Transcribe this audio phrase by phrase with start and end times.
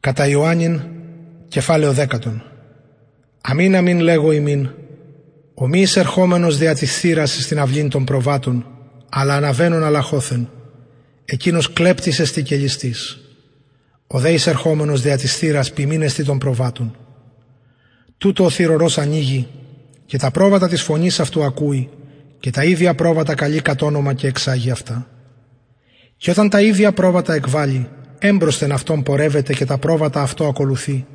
[0.00, 0.80] Κατά Ιωάννην,
[1.48, 2.42] κεφάλαιο δέκατον.
[3.40, 4.68] Αμήν αμήν λέγω ημίν,
[5.54, 8.66] ο μη εισερχόμενος δια της θύρας στην αυλήν των προβάτων,
[9.08, 10.50] αλλά αναβαίνουν αλαχώθεν,
[11.24, 13.20] εκείνος κλέπτης εστί και ληστής.
[14.06, 16.96] Ο δε εισερχόμενος δια της θύρας ποιμήν εστί των προβάτων.
[18.18, 19.48] Τούτο ο θυρωρός ανοίγει
[20.06, 21.88] και τα πρόβατα της φωνής αυτού ακούει
[22.40, 25.06] και τα ίδια πρόβατα καλεί κατ' όνομα και εξάγει αυτά.
[26.16, 27.88] Και όταν τα ίδια πρόβατα εκβάλλει,
[28.20, 31.06] έμπροσθεν αυτόν πορεύεται και τα πρόβατα αυτό ακολουθεί,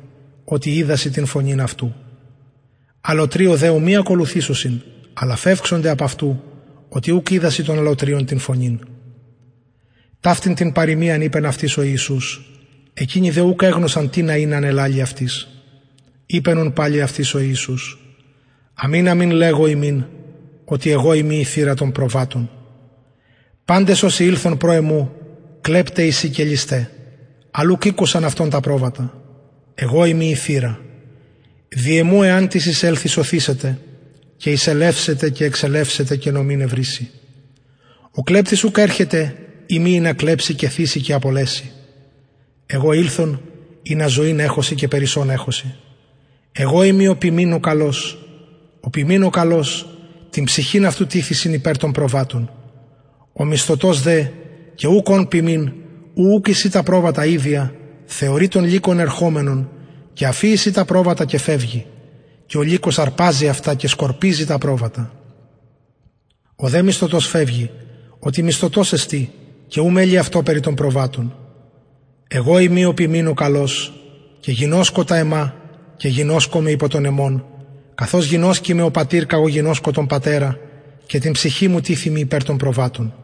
[0.44, 1.94] ότι είδαση την φωνήν αυτού.
[3.00, 4.80] Αλωτρίο δε μη ακολουθήσωσιν,
[5.12, 6.42] αλλά φεύξονται από αυτού,
[6.88, 8.80] ότι ούκ είδαση των αλωτρίων την φωνήν.
[10.20, 12.50] Ταύτην την παροιμίαν είπεν αυτής ο Ιησούς,
[12.94, 15.48] εκείνοι δε ούκ έγνωσαν τι να είναι ανελάλη αυτής.
[16.26, 17.98] Είπενον πάλι αυτής ο Ιησούς,
[18.74, 20.04] αμήν αμήν λέγω ημίν,
[20.64, 22.50] ότι εγώ είμαι η θύρα των προβάτων.
[23.64, 25.12] Πάντες όσοι ήλθον προεμού,
[25.60, 26.90] κλέπτε εσύ και ληστέ.
[27.58, 29.22] Αλλού κήκουσαν αυτόν τα πρόβατα.
[29.74, 30.80] Εγώ είμαι η θύρα.
[31.68, 33.78] Διεμού εάν της εισέλθει σωθήσετε
[34.36, 37.10] και εισελεύσετε και εξελεύσετε και νομήν ευρύσει.
[38.10, 39.36] Ο κλέπτης σου έρχεται
[39.66, 41.72] ή μη να κλέψει και θύσει και απολέσει.
[42.66, 43.40] Εγώ ήλθον
[43.82, 45.74] ή να ζωήν έχωση και περισσόν έχωση.
[46.52, 48.18] Εγώ είμαι ο ποιμήν καλός.
[48.80, 49.88] Ο ποιμήν ο καλός
[50.30, 52.50] την ψυχήν αυτού τύθησιν υπέρ των προβάτων.
[53.32, 54.24] Ο μισθωτός δε
[54.74, 55.72] και ούκον ποιμήν
[56.16, 59.68] ούκ τα πρόβατα ίδια, θεωρεί τον λύκον ερχόμενον
[60.12, 61.86] και αφήσει τα πρόβατα και φεύγει
[62.46, 65.12] και ο λύκος αρπάζει αυτά και σκορπίζει τα πρόβατα.
[66.56, 67.70] Ο δε μισθωτός φεύγει,
[68.18, 69.30] ότι μισθωτός εστί
[69.66, 71.36] και ου μέλει αυτό περί των προβάτων.
[72.28, 73.92] Εγώ είμαι ο ποιμήν ο καλός
[74.40, 75.54] και γινώσκω τα εμά
[75.96, 77.44] και γινώσκω με υπό τον εμών,
[77.94, 80.58] καθώς γινώσκει με ο πατήρ καγω γινώσκω τον πατέρα
[81.06, 83.14] και την ψυχή μου τίθιμη υπέρ των προβάτων.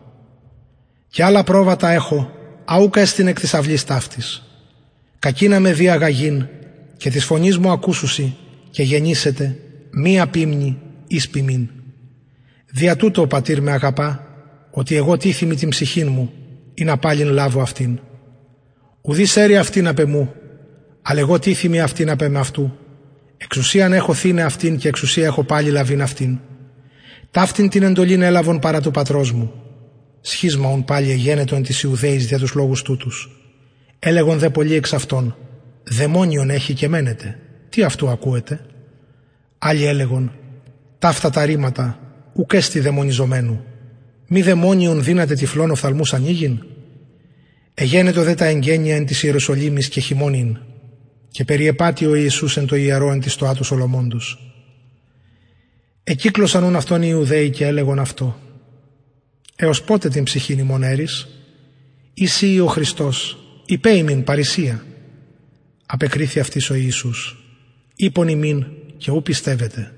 [1.09, 2.31] Και άλλα πρόβατα έχω
[2.75, 4.43] άουκα στην εκ της αυλής ταύτης.
[5.19, 6.47] Κακίνα με διαγαγήν
[6.97, 8.37] και της φωνής μου ακούσουσι
[8.71, 9.59] και γεννήσετε
[9.91, 11.69] μία πίμνη εις ποιμήν.
[12.71, 14.27] Δια τούτο ο πατήρ με αγαπά,
[14.71, 16.33] ότι εγώ τίθιμη την ψυχήν μου,
[16.75, 17.99] ή να πάλιν λάβω αυτήν.
[19.01, 20.33] Ουδής σέρει αυτήν απ' εμού,
[21.03, 22.77] αλλά εγώ τίθιμη αυτήν απ' με αυτού.
[23.37, 26.39] Εξουσίαν έχω θύνε αυτήν και εξουσία έχω πάλι λαβήν αυτήν.
[27.31, 29.53] Ταύτην την εντολήν έλαβον παρά του πατρός μου,
[30.25, 33.31] Σχίσμα ον πάλι εγένετο εν της Ιουδαίης δια τους λόγους τούτους.
[33.99, 35.37] Έλεγον δε πολλοί εξ αυτών,
[35.83, 37.39] δαιμόνιον έχει και μένετε.
[37.69, 38.61] Τι αυτού ακούετε;
[39.59, 40.33] Άλλοι έλεγον,
[40.99, 41.99] ταύτα τα ρήματα,
[42.33, 43.65] ουκέστη δαιμονιζομένου.
[44.27, 46.63] Μη δαιμόνιον δύναται τυφλών οφθαλμούς ανοίγειν.
[47.75, 50.59] Εγένετο δε τα εγγένεια εν της Ιερουσαλήμης και χειμώνην.
[51.29, 54.39] Και περιεπάτη ο Ιησούς εν το ιερό εν της το άτου Σολομόντους.
[56.05, 58.37] Εκύκλωσαν ον αυτόν οι Ιουδαίοι και έλεγον αυτό.
[59.57, 61.29] Έως πότε την ψυχήν ημονέρης,
[62.15, 64.85] εσύ ο Χριστός, υπέημιν παρησία.
[65.87, 67.45] Απεκρίθη αυτής ο Ιησούς,
[67.97, 69.93] είπον ημίν και ού πιστεύετε.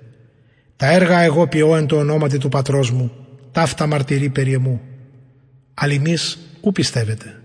[0.76, 3.12] Τα έργα εγώ ποιώ εν το ονόματι του πατρός μου,
[3.52, 4.80] ταύτα μαρτυρεί περί εμού.
[5.74, 7.42] Αλλημείς ού πιστεύετε.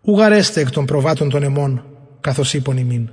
[0.00, 1.84] Ού γαρέστε εκ των προβάτων των εμών,
[2.20, 3.10] καθώς είπον ημίν.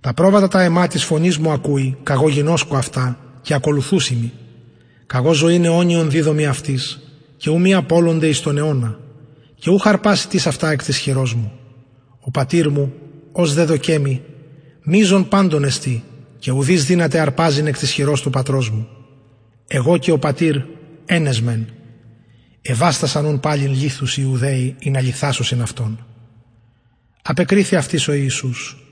[0.00, 4.32] Τα πρόβατα τα αιμά της φωνής μου ακούει, καγώ γινώσκω αυτά και ακολουθούσιμη.
[5.06, 7.09] Καγώ ζωή αιώνιον δίδομη αυτής,
[7.40, 8.98] και ου μη απόλονται εις τον αιώνα
[9.54, 11.52] και ου χαρπάσει τις αυτά εκ της χειρός μου.
[12.20, 12.92] Ο πατήρ μου,
[13.32, 14.22] ως δε δοκέμει,
[14.82, 16.04] μίζων πάντων εστί
[16.38, 18.88] και ουδείς δύναται αρπάζειν εκ της χειρός του πατρός μου.
[19.66, 20.56] Εγώ και ο πατήρ
[21.06, 21.66] ένες μεν.
[22.62, 26.06] Εβάστασαν ουν πάλιν λίθους οι Ιουδαίοι ή να λιθάσωσιν αυτόν.
[27.22, 28.84] Απεκρίθη αυτής ο Ιησούς.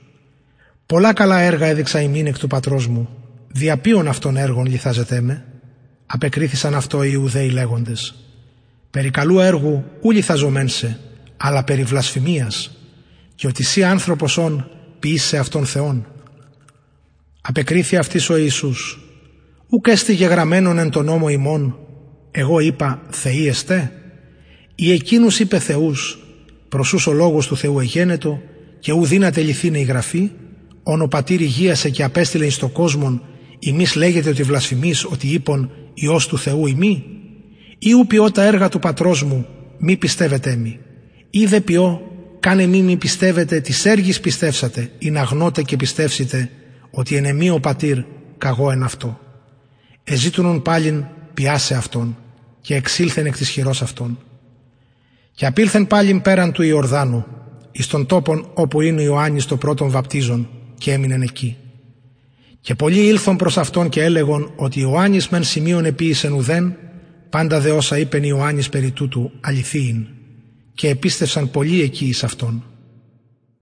[0.85, 3.09] Πολλά καλά έργα έδειξα ημίν εκ του πατρός μου.
[3.47, 5.45] Δια ποιον αυτών έργων λιθάζετε με;
[6.05, 8.13] Απεκρίθησαν αυτό οι Ιουδαίοι λέγοντες.
[8.91, 10.99] Περί καλού έργου ούλοι θα ζωμένσε,
[11.37, 12.77] αλλά περί βλασφημίας.
[13.35, 14.69] Και ότι σύ άνθρωπος όν
[14.99, 16.05] ποιήσε αυτόν Θεόν.
[17.41, 18.99] Απεκρίθη αυτής ο Ιησούς,
[19.69, 21.79] ουκ έστι γεγραμμένον εν τον νόμο ημών,
[22.31, 23.91] εγώ είπα Θεοί εστέ,
[24.75, 26.19] ή εκείνους είπε Θεούς,
[26.69, 28.41] προσούς ο λόγος του Θεού εγένετο
[28.79, 30.31] και ου δύναται λυθήνε η γραφή,
[30.83, 33.21] όν ο πατήρ υγείασε και απέστειλε εις το κόσμον,
[33.59, 37.03] ημείς λέγεται ότι βλασφημείς ότι είπον Υιός του Θεού ημί,
[37.79, 39.47] ή ου ποιώ τα έργα του πατρός μου,
[39.77, 40.79] μη πιστεύετε μη.
[41.29, 42.01] Ή δε ποιώ,
[42.39, 46.49] κάνε μη μη πιστεύετε, τις έργης πιστεύσατε, ή να γνώτε και πιστεύσετε,
[46.91, 47.97] ότι εν εμεί ο πατήρ,
[48.37, 49.19] καγώ εν αυτό.
[50.03, 52.17] Εζήτουνον πάλιν πιάσε αυτόν,
[52.61, 54.17] και εξήλθεν εκ της χειρός αυτόν.
[55.31, 57.25] Και απήλθεν πάλιν πέραν του Ιορδάνου,
[57.71, 61.57] εις τον τόπον όπου είναι ο Ιωάννης το πρώτον βαπτίζον, και έμεινεν εκεί.
[62.61, 66.77] Και πολλοί ήλθον προς αυτόν και έλεγον ότι Ιωάννης μεν σημείων επίησεν ουδέν,
[67.29, 70.07] Πάντα δε όσα είπεν Ιωάννης περί τούτου αληθείην
[70.73, 72.63] και επίστευσαν πολλοί εκεί εις αυτόν.